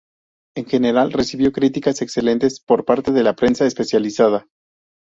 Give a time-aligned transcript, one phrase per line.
[0.57, 4.47] En general, recibió críticas excelentes por parte de la prensa especializada.